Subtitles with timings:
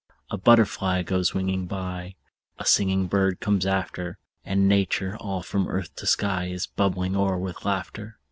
[0.31, 2.15] A butterfly goes winging by;
[2.57, 7.37] A singing bird comes after; And Nature, all from earth to sky, Is bubbling o'er
[7.37, 8.17] with laughter.